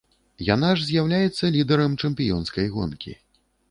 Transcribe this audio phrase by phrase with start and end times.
[0.47, 3.19] Яна ж з'яўляецца лідэрам чэмпіёнскай гонкі.